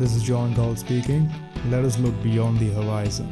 [0.00, 1.22] This is John Gall speaking.
[1.70, 3.30] Let us look beyond the horizon.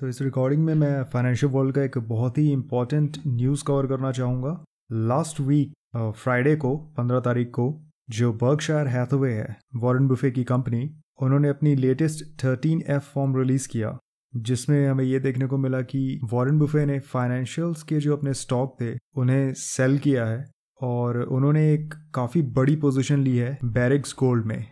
[0.00, 4.12] तो इस recording में मैं फाइनेंशियल वर्ल्ड का एक बहुत ही इंपॉर्टेंट न्यूज़ कवर करना
[4.12, 10.44] चाहूँगा लास्ट वीक फ्राइडे को 15 तारीख को, जो बर्गशायर हैथवे है वॉरेन बुफे की
[10.44, 10.90] कंपनी
[11.22, 13.98] उन्होंने अपनी लेटेस्ट 13 एफ़ फॉर्म रिलीज़ किया
[14.42, 18.76] जिसमें हमें ये देखने को मिला कि वॉरेन बुफे ने फाइनेंशियल्स के जो अपने स्टॉक
[18.80, 20.44] थे, उन्हें सेल किया है
[20.82, 24.66] और उन्होंने एक काफ़ी बड़ी पोजीशन ली है बैरिक्स गोल्ड में।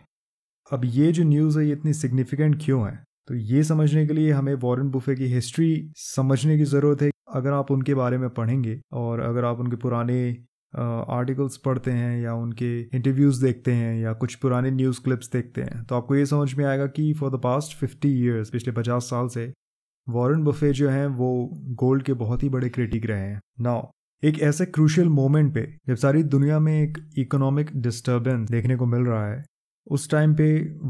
[0.71, 3.03] अब ये जो न्यूज़ है, ये इतनी सिग्निफिकेंट क्यों है?
[3.27, 7.51] तो ये समझने के लिए हमें वॉरेन बुफे की हिस्ट्री समझने की ज़रूरत है। अगर
[7.51, 10.37] आप उनके बारे में पढ़ेंगे और अगर आप उनके पुराने
[11.09, 15.83] आर्टिकल्स पढ़ते हैं या उनके इंटरव्यूज़ देखते हैं या कुछ पुराने न्यूज़ क्लिप्स देखते हैं
[15.83, 19.27] तो आपको ये समझ में आएगा कि for the past fifty years पिछले पचास साल
[19.27, 19.53] से
[20.07, 23.87] वॉरेन बफे जो हैं, वो गोल्ड के बहुत ही बड़े क्रिटिक रहे हैं। नाउ
[24.23, 29.01] एक ऐसे क्रूशियल मोमेंट पे, जब सारी दुनिया में एक इकोनॉमिक डिस्टर्बेंस देखने को मिल
[29.01, 29.43] रहा है
[29.87, 30.47] उस टाइम पे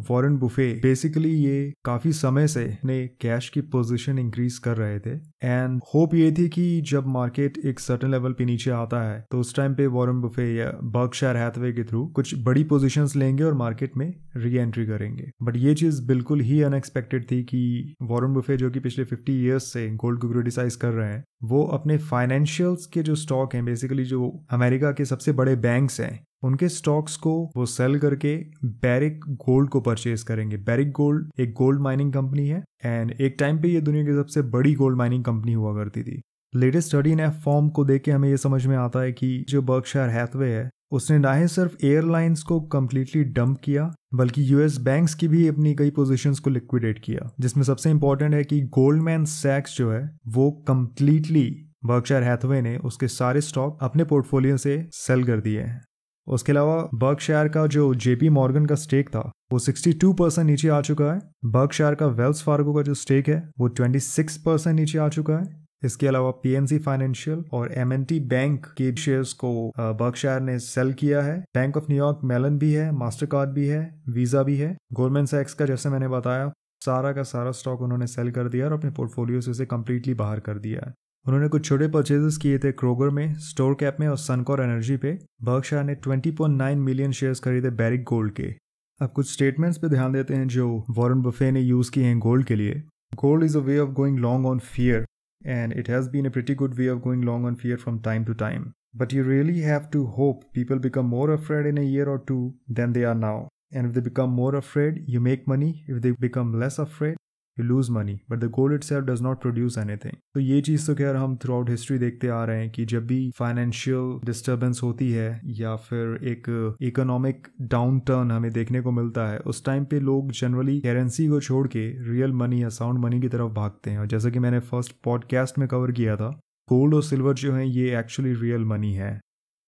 [0.10, 5.16] वॉरेन बुफे बेसिकली ये काफ़ी समय से अपने कैश की पोजीशन इंक्रीज कर रहे थे।
[5.44, 9.40] एंड होप ये थी कि जब मार्केट एक सर्टन लेवल पे नीचे आता है तो
[9.40, 13.54] उस टाइम पे वॉरेन बुफे या बर्कशायर हैथवे के थ्रू कुछ बड़ी पोजीशंस लेंगे और
[13.54, 18.58] मार्केट में री एंट्री करेंगे। बट ये चीज़ बिल्कुल ही अनएक्सपेक्टेड थी कि वॉरेन बुफे
[18.58, 22.86] जो कि पिछले फिफ्टी ईयर्स से गोल्ड को क्रिटिसाइज कर रहे हैं, वो अपने फाइनेंशियल्स
[22.86, 27.52] के जो स्टॉक हैं बेसिकली जो अमेरिका के सबसे बड़े बैंक्स हैं उनके स्टॉक्स को
[27.56, 32.64] वो सेल करके बैरिक गोल्ड को परचेज करेंगे। बैरिक गोल्ड एक गोल्ड माइनिंग कंपनी है
[32.86, 36.22] एंड एक टाइम पे ये दुनिया की सबसे बड़ी गोल्ड माइनिंग कंपनी हुआ करती थी।
[36.56, 39.62] लेटेस्ट स्टडी ने फॉर्म को देख के हमें ये समझ में आता है कि जो
[39.62, 45.14] बर्कशायर हैथवे है, उसने ना ही सिर्फ़ एयरलाइंस को कम्प्लीटली डंप किया, बल्कि यूएस बैंक्स
[45.14, 49.78] की भी अपनी कई पोजीशंस को लिक्विडेट किया, जिसमें सबसे इंपॉर्टेंट है कि गोल्डमैन सैक्स
[49.78, 51.46] जो है, वो कम्प्लीटली
[51.86, 55.82] बर्कशायर हैथवे ने उसके सारे स्टॉक अपने पोर्टफोलियो से सेल कर दिए हैं।
[56.28, 60.82] उसके अलावा बर्कशायर का जो जेपी मॉर्गन का स्टेक था, वो 62 परसेंट नीचे आ
[60.82, 65.08] चुका है। बर्कशायर का वेल्स फार्गो का जो स्टेक है, वो 26 परसेंट नीचे आ
[65.10, 70.94] चुका है। इसके अलावा पीएनसी फाइनेंशियल और एमएनटी बैंक के शेयर्स को बर्कशायर ने सेल
[70.94, 74.76] किया है। बैंक ऑफ़ न्यूयॉर्क मेलन भी है मास्टर कार्ड भी है वीज़ा भी है।
[74.94, 78.74] गोल्डमैन सैक्स का जैसे मैंने बताया, सारा का सारा स्टॉक उन्होंने सेल कर दिया और
[78.74, 80.94] अपने पोर्टफोलियो से उसे कम्प्लीटली बाहर कर दिया है।
[81.28, 85.14] उन्होंने कुछ छोटे परचेजेस किए थे क्रोगर में स्टोर कैप में और सनकोर एनर्जी पे।
[85.44, 88.54] बर्कशायर ने 20.9 मिलियन शेयर्स खरीदे बैरिक गोल्ड के।
[89.02, 92.46] अब कुछ स्टेटमेंट्स पे ध्यान देते हैं जो वॉरेन बफे ने यूज़ किए हैं गोल्ड
[92.46, 92.84] के लिए।
[93.16, 95.06] Gold is a way of going long on fear
[95.48, 98.26] and it has been a pretty good way of going long on fear from time
[98.26, 102.10] to time but you really have to hope people become more afraid in a year
[102.10, 102.40] or two
[102.72, 105.84] than they are now and if they become more afraid, you make money.
[105.88, 107.18] If they become less afraid
[107.60, 110.96] you lose money but the gold itself does not produce anything तो ये चीज़ तो
[110.96, 115.12] खैर हम through out history देखते आ रहे हैं कि जब भी फाइनेंशियल डिस्टर्बेंस होती
[115.12, 120.00] है, या फिर एक इकोनॉमिक डाउन टर्न हमें देखने को मिलता है, उस टाइम पे
[120.00, 124.00] लोग जनरली करेंसी को छोड़ के रियल मनी या साउंड मनी की तरफ़ भागते हैं।
[124.00, 126.30] और जैसा कि मैंने फ़र्स्ट पॉडकास्ट में कवर किया था
[126.70, 129.20] गोल्ड और सिल्वर जो है, ये एक्चुअली रियल मनी है।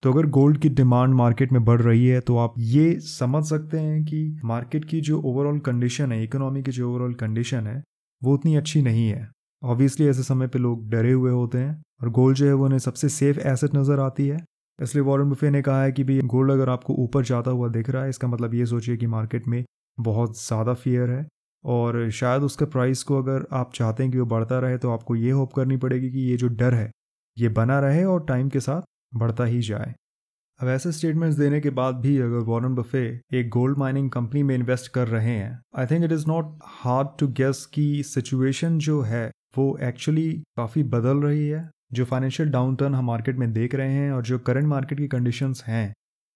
[0.04, 3.80] तो अगर गोल्ड की डिमांड मार्केट में बढ़ रही है तो आप ये समझ सकते
[3.80, 7.82] हैं कि मार्केट की जो ओवरऑल कंडीशन है इकोनॉमी की जो ओवरऑल कंडीशन है,
[8.22, 9.28] वो उतनी अच्छी नहीं है।
[9.64, 12.80] ऑब्वियसली ऐसे समय पे लोग डरे हुए होते हैं और गोल्ड जो है वो उन्हें
[12.80, 14.44] सबसे सेफ़ एसेट नज़र आती है।
[14.80, 17.90] इसलिए वॉरेन बुफे ने कहा है कि भाई गोल्ड अगर आपको ऊपर जाता हुआ दिख
[17.90, 19.64] रहा है, इसका मतलब ये सोचिए कि मार्केट में
[19.98, 21.26] बहुत ज़्यादा फियर है
[21.64, 25.16] और शायद उसके प्राइस को अगर आप चाहते हैं कि वो बढ़ता रहे तो आपको
[25.16, 26.92] ये होप करनी पड़ेगी कि ये जो डर है,
[27.38, 28.82] ये बना रहे और टाइम के साथ
[29.16, 29.94] बढ़ता ही जाए।
[30.60, 33.04] अब ऐसे स्टेटमेंट्स देने के बाद भी अगर वॉरेन बफे
[33.34, 37.08] एक गोल्ड माइनिंग कंपनी में इन्वेस्ट कर रहे हैं I think it is not hard
[37.20, 42.76] to guess कि सिचुएशन जो है, वो एक्चुअली काफ़ी बदल रही है। जो फाइनेंशियल डाउन
[42.76, 45.94] टर्न हम मार्केट में देख रहे हैं और जो करंट मार्केट की कंडीशंस हैं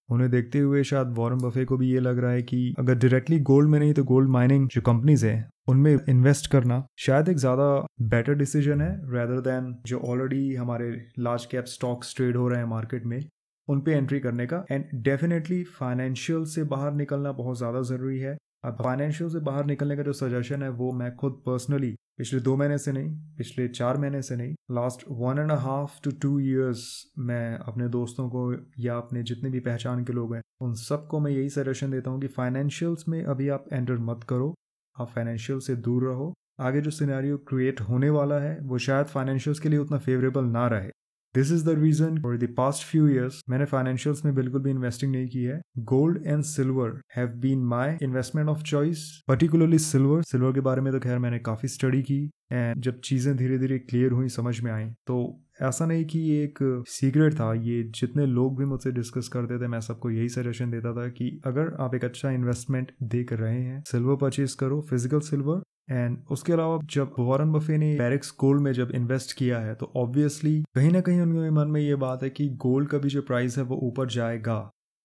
[0.10, 3.40] उन्हें देखते हुए शायद वॉरेन बफे को भी ये लग रहा है कि अगर डायरेक्टली
[3.50, 7.68] गोल्ड में नहीं तो गोल्ड माइनिंग जो कंपनीज़ है, उनमें इन्वेस्ट करना शायद एक ज़्यादा
[8.10, 12.68] बेटर डिसीज़न है रेदर देन जो ऑलरेडी हमारे लार्ज कैप स्टॉक्स ट्रेड हो रहे हैं
[12.68, 13.20] मार्केट में।
[13.68, 18.38] उन पे एंट्री करने का। एंड डेफिनेटली फाइनेंशियल से बाहर निकलना बहुत ज़्यादा ज़रूरी है।
[18.66, 22.56] अब फाइनेंशियल से बाहर निकलने का जो सजेशन है, वो मैं खुद पर्सनली पिछले दो
[22.58, 26.84] महीने से नहीं, पिछले चार महीने से नहीं last one and half two two years
[27.20, 31.32] मैं अपने दोस्तों को या अपने जितने भी पहचान के लोग हैं, उन सबको मैं
[31.32, 34.54] यही सजेशन देता हूँ कि फाइनेंशियल्स में अभी आप एंटर मत करो।
[34.96, 39.60] आप फाइनेंशियल से दूर रहो। आगे जो सिनेरियो क्रिएट होने वाला है, वो शायद फाइनेंशियल्स
[39.60, 40.90] के लिए उतना फेवरेबल ना रहे।
[41.36, 45.12] This is the reason for the past few years मैंने फाइनेंशियल्स में बिल्कुल भी इन्वेस्टिंग
[45.12, 50.54] नहीं की है। Gold and silver have been my investment of choice particularly silver silver
[50.54, 52.20] के बारे में तो खैर मैंने काफ़ी स्टडी की
[52.52, 56.44] एंड जब चीज़ें धीरे धीरे क्लियर हुई, समझ में आई तो ऐसा नहीं कि ये
[56.44, 60.72] एक सीक्रेट था। ये जितने लोग भी मुझसे डिस्कस करते थे, मैं सबको यही सजेशन
[60.72, 65.20] देता था कि अगर आप एक अच्छा इन्वेस्टमेंट देख रहे हैं सिल्वर परचेज करो फ़िज़िकल
[65.22, 69.74] सिल्वर एंड उसके अलावा जब वॉरन बफे ने पेरिक्स गोल्ड में जब इन्वेस्ट किया है
[69.76, 73.10] तो ऑब्वियसली कहीं ना कहीं उनके मन में ये बात है कि गोल्ड का भी
[73.10, 74.60] जो प्राइस है वो ऊपर जाएगा।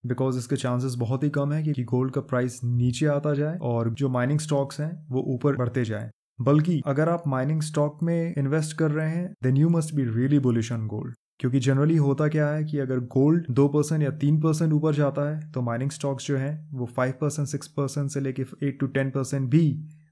[0.05, 3.91] बिकॉज़ इसके चांसेस बहुत ही कम है कि गोल्ड का प्राइस नीचे आता जाए और
[3.91, 8.77] जो माइनिंग स्टॉक्स हैं, वो ऊपर बढ़ते जाए। बल्कि अगर आप माइनिंग स्टॉक में इन्वेस्ट
[8.79, 12.49] कर रहे हैं then you must be really bullish on gold क्योंकि जनरली होता क्या
[12.49, 16.27] है कि अगर गोल्ड दो परसेंट या तीन परसेंट ऊपर जाता है तो माइनिंग स्टॉक्स
[16.27, 19.69] जो है, वो फाइव परसेंट सिक्स परसेंट से लेके एट टू टेन परसेंट भी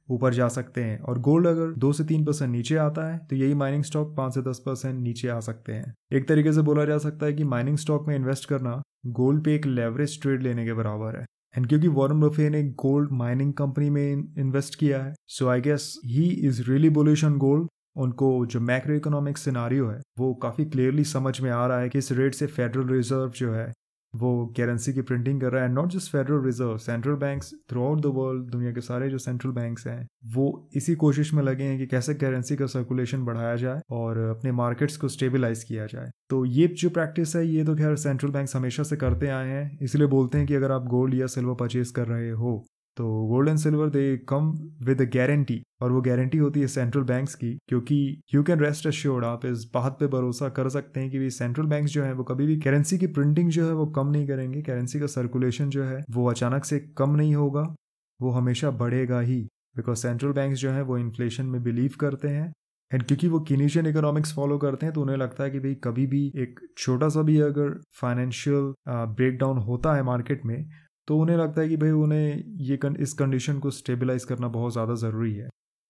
[0.09, 3.37] ऊपर जा सकते हैं। और गोल्ड अगर दो से तीन परसेंट नीचे आता है तो
[3.37, 6.85] यही माइनिंग स्टॉक पाँच से दस परसेंट नीचे आ सकते हैं। एक तरीके से बोला
[6.85, 8.81] जा सकता है कि माइनिंग स्टॉक में इन्वेस्ट करना
[9.13, 11.25] गोल्ड पे एक लेवरेज ट्रेड लेने के बराबर है।
[11.55, 15.95] एंड क्योंकि वॉरन बफे ने गोल्ड माइनिंग कंपनी में इन्वेस्ट किया है so I guess
[16.07, 21.05] he is really bullish on gold उनको जो मैक्रो इकोनॉमिक सिनारियो है, वो काफ़ी क्लियरली
[21.05, 23.73] समझ में आ रहा है कि इस रेट से फेडरल रिज़र्व जो है
[24.15, 27.53] वो करेंसी की प्रिंटिंग कर रहा है not just Federal Reserve central banks
[27.85, 31.65] throughout the world दुनिया के सारे जो सेंट्रल बैंक्स हैं, वो इसी कोशिश में लगे
[31.65, 36.11] हैं कि कैसे करेंसी का सर्कुलेशन बढ़ाया जाए और अपने मार्केट्स को स्टेबलाइज किया जाए।
[36.31, 39.79] तो ये जो प्रैक्टिस है, ये तो खैर सेंट्रल बैंक हमेशा से करते आए हैं,
[39.83, 42.65] इसलिए बोलते हैं कि अगर आप गोल्ड या सिल्वर परचेज कर रहे हो
[42.97, 44.51] तो gold and silver they come
[44.83, 48.87] with a guarantee और वो गारंटी होती है सेंट्रल बैंक्स की क्योंकि यू कैन रेस्ट
[48.87, 52.13] अश्योर्ड आप इस बात पे भरोसा कर सकते हैं कि भी सेंट्रल बैंक्स जो है
[52.13, 55.71] वो कभी भी करेंसी की प्रिंटिंग जो है वो कम नहीं करेंगे करेंसी का सर्कुलेशन
[55.71, 57.75] जो है वो अचानक से कम नहीं होगा,
[58.21, 62.53] वो हमेशा बढ़ेगा ही बिकॉज़ सेंट्रल बैंक जो है वो इन्फ्लेशन में बिलीव करते हैं
[62.95, 66.07] एंड क्योंकि वो किनीशियन इकोनॉमिक्स फॉलो करते हैं तो उन्हें लगता है कि भाई कभी
[66.07, 70.67] भी एक छोटा सा भी अगर फाइनेंशियल ब्रेकडाउन होता है मार्केट में
[71.09, 74.73] तो उन्हें लगता है कि भाई उन्हें ये कन, इस कंडीशन को स्टेबलाइज करना बहुत
[74.73, 75.49] ज़्यादा ज़रूरी है।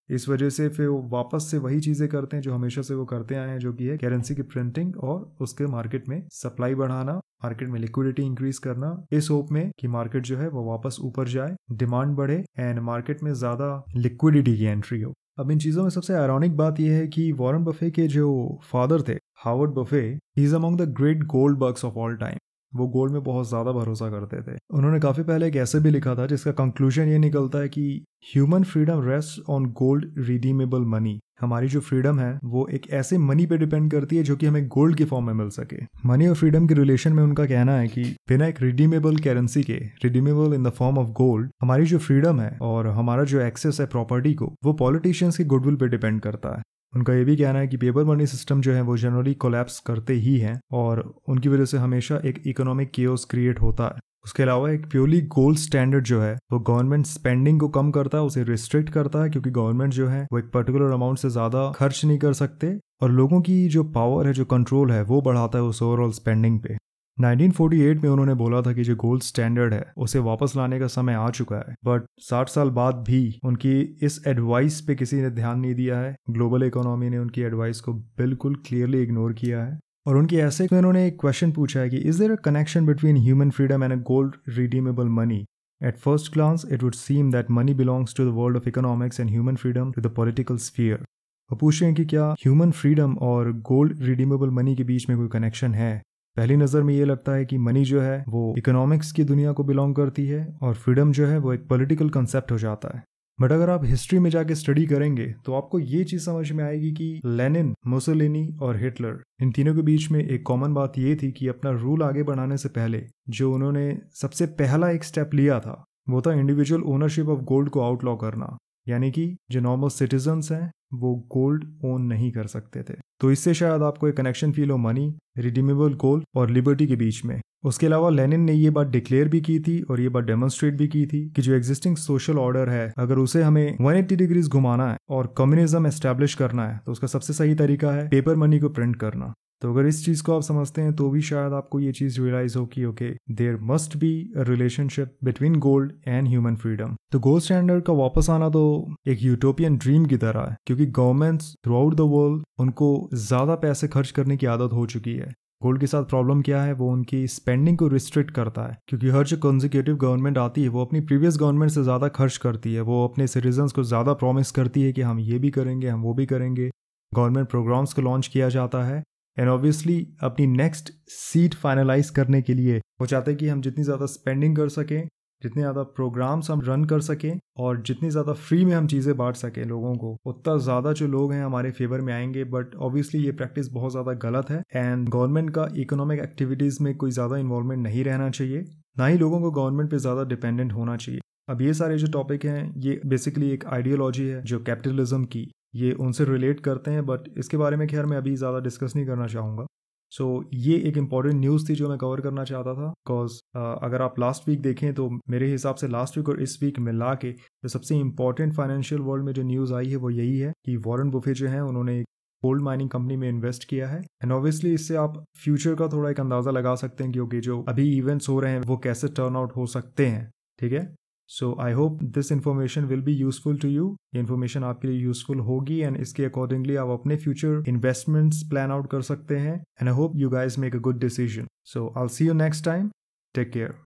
[0.09, 3.05] इस वजह से फिर वो वापस से वही चीज़ें करते हैं जो हमेशा से वो
[3.07, 7.15] करते आए हैं जो कि है करेंसी की प्रिंटिंग और उसके मार्केट में सप्लाई बढ़ाना
[7.45, 11.29] मार्केट में लिक्विडिटी इंक्रीज करना। इस होप में कि मार्केट जो है वो वापस ऊपर
[11.29, 15.91] जाए डिमांड बढ़े एंड मार्केट में ज़्यादा लिक्विडिटी की एंट्री हो। अब इन चीज़ों में
[15.91, 20.03] सबसे आयरॉनिक बात यह है कि वॉरेन बफे के जो फादर थे Howard Buffett
[20.39, 22.39] he is among the great gold bugs of all time
[22.75, 26.15] वो गोल्ड में बहुत ज़्यादा भरोसा करते थे। उन्होंने काफ़ी पहले एक ऐसे भी लिखा
[26.15, 31.69] था जिसका कंक्लूजन ये निकलता है कि human freedom rest on gold redeemable money हमारी
[31.69, 34.97] जो फ्रीडम है, वो एक ऐसे मनी पे डिपेंड करती है जो कि हमें गोल्ड
[34.97, 35.77] के फॉर्म में मिल सके।
[36.07, 39.79] मनी और फ्रीडम के रिलेशन में उनका कहना है कि बिना एक रिडीमेबल करेंसी के
[40.05, 43.87] redeemable in the form of gold हमारी जो फ्रीडम है और हमारा जो एक्सेस है
[43.87, 46.63] प्रॉपर्टी को, वो पॉलिटिशियंस के गुडविल पे डिपेंड करता है।
[46.95, 50.15] उनका ये भी कहना है कि पेपर मनी सिस्टम जो है वो जनरली कोलैप्स करते
[50.15, 54.71] ही हैं और उनकी वजह से हमेशा एक इकोनॉमिक केओस क्रिएट होता है। उसके अलावा
[54.71, 58.91] एक प्योरली गोल्ड स्टैंडर्ड जो है, वो गवर्नमेंट स्पेंडिंग को कम करता है, उसे रिस्ट्रिक्ट
[58.91, 62.33] करता है, क्योंकि गवर्नमेंट जो है, वो एक पर्टिकुलर अमाउंट से ज़्यादा खर्च नहीं कर
[62.33, 66.11] सकते और लोगों की जो पावर है, जो कंट्रोल है, वो बढ़ाता है उस ओवरऑल
[66.13, 66.77] स्पेंडिंग पे।
[67.21, 71.15] 1948 में उन्होंने बोला था कि जो गोल्ड स्टैंडर्ड है उसे वापस लाने का समय
[71.15, 75.61] आ चुका है। बट 60 साल बाद भी उनकी इस एडवाइस पे किसी ने ध्यान
[75.61, 80.17] नहीं दिया है। ग्लोबल इकोनॉमी ने उनकी एडवाइस को बिल्कुल क्लियरली इग्नोर किया है। और
[80.17, 83.51] उनके ऐसे में उन्होंने एक क्वेश्चन पूछा है कि is there a connection between human
[83.51, 85.45] freedom and a gold redeemable money
[85.85, 89.31] At first glance, it would seem that money belongs to the world of economics and
[89.31, 91.03] human freedom to the political sphere.
[91.51, 95.19] वो पूछ रहे हैं कि क्या human freedom और gold redeemable money के बीच में
[95.19, 96.03] कोई कनेक्शन है?
[96.37, 99.65] पहली नज़र में ये लगता है कि मनी जो है, वो इकोनॉमिक्स की दुनिया को
[99.65, 103.03] बिलोंग करती है और फ्रीडम जो है, वो एक पॉलिटिकल कंसेप्ट हो जाता है।
[103.39, 106.91] बट अगर आप हिस्ट्री में जाके स्टडी करेंगे तो आपको ये चीज़ समझ में आएगी
[106.93, 111.31] कि लेनिन मुसोलिनी और हिटलर इन तीनों के बीच में एक कॉमन बात ये थी
[111.33, 115.85] कि अपना रूल आगे बढ़ाने से पहले, जो उन्होंने सबसे पहला एक स्टेप लिया था,
[116.09, 118.57] वो था इंडिविजुअल ओनरशिप ऑफ़ गोल्ड को आउटलॉ करना।
[118.89, 123.55] यानी कि जो नॉर्मल सिटीजन्स हैं वो गोल्ड ओन नहीं कर सकते थे। तो इससे
[123.55, 127.87] शायद आपको एक कनेक्शन फील हो मनी रिडीमेबल गोल्ड और लिबर्टी के बीच में। उसके
[127.87, 131.05] अलावा लेनिन ने ये बात डिक्लेयर भी की थी और ये बात डेमोन्स्ट्रेट भी की
[131.07, 135.35] थी कि जो एग्जिस्टिंग सोशल ऑर्डर है, अगर उसे हमें 180 डिग्रीज घुमाना है और
[135.39, 139.33] कम्युनिज्म एस्टेब्लिश करना है तो उसका सबसे सही तरीका है पेपर मनी को प्रिंट करना।
[139.63, 142.57] तो अगर इस चीज़ को आप समझते हैं तो भी शायद आपको ये चीज़ रियलाइज़
[142.59, 147.85] हो कि okay there must be relationship between gold and human freedom तो गोल्ड स्टैंडर्ड
[147.85, 148.65] का वापस आना तो
[149.07, 153.89] एक यूटोपियन ड्रीम की तरह है, क्योंकि governments throughout the world उनको ज़्यादा पैसे
[153.89, 156.73] खर्च करने की आदत हो चुकी है। गोल्ड के साथ प्रॉब्लम क्या है?
[156.73, 160.85] वो उनकी स्पेंडिंग को रिस्ट्रिक्ट करता है। क्योंकि हर जो कंजिक्यूटिव गवर्नमेंट आती है, वो
[160.85, 164.83] अपनी प्रीवियस गवर्नमेंट से ज़्यादा खर्च करती है। वो अपने सिटीजन्स को ज़्यादा प्रॉमिस करती
[164.83, 166.71] है कि हम ये भी करेंगे, हम वो भी करेंगे।
[167.13, 169.03] गवर्नमेंट प्रोग्राम्स को लॉन्च किया जाता है।
[169.37, 173.85] एंड ऑब्वियसली अपनी नेक्स्ट सीट फाइनलाइज करने के लिए वो चाहते हैं कि हम जितनी
[173.85, 175.09] ज़्यादा स्पेंडिंग कर सकें
[175.43, 179.37] जितने ज़्यादा प्रोग्राम्स हम रन कर सकें और जितनी ज़्यादा फ्री में हम चीज़ें बांट
[179.37, 183.33] सकें लोगों को, उतना ज़्यादा जो लोग हैं हमारे फेवर में आएँगे बट ऑब्वियसली ये
[183.33, 188.05] प्रैक्टिस बहुत ज़्यादा गलत है एंड गवर्नमेंट का इकोनॉमिक एक्टिविटीज़ में कोई ज़्यादा इन्वॉल्वमेंट नहीं
[188.05, 188.65] रहना चाहिए,
[188.99, 192.45] ना ही लोगों को गवर्नमेंट पे ज़्यादा डिपेंडेंट होना चाहिए। अब ये सारे जो टॉपिक
[192.45, 197.29] हैं, ये बेसिकली एक आइडियोलॉजी है जो कैपिटलिज्म की, ये उनसे रिलेट करते हैं बट
[197.39, 199.67] इसके बारे में खैर मैं अभी ज़्यादा डिस्कस नहीं करना चाहूँगा।
[200.13, 203.85] सो so, ये एक इंपॉर्टेंट न्यूज़ थी जो मैं कवर करना चाहता था बिकॉज़ uh,
[203.85, 207.15] अगर आप लास्ट वीक देखें तो मेरे हिसाब से लास्ट वीक और इस वीक मिला
[207.15, 210.77] के जो सबसे इंपॉर्टेंट फाइनेंशियल वर्ल्ड में जो न्यूज़ आई है वो यही है कि
[210.77, 212.07] वॉरेन बुफे जो है उन्होंने एक
[212.43, 216.21] गोल्ड माइनिंग कंपनी में इन्वेस्ट किया है। एंड ऑब्वियसली इससे आप फ्यूचर का थोड़ा एक
[216.21, 219.57] अंदाज़ा लगा सकते हैं क्योंकि जो अभी इवेंट्स हो रहे हैं वो कैसे टर्न आउट
[219.57, 220.85] हो सकते हैं ठीक है?
[221.31, 225.39] So I hope this information will be useful to you ये इन्फॉर्मेशन आपके लिए यूजफुल
[225.41, 229.57] होगी एंड इसके अकॉर्डिंगली आप अपने फ्यूचर इन्वेस्टमेंट्स प्लान आउट कर सकते हैं.
[229.81, 232.91] And I hope you guys make a good decision so I see you next time
[233.35, 233.75] take care